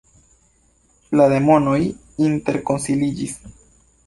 La 1.21 1.27
demonoj 1.33 1.77
interkonsiliĝis. 2.29 3.39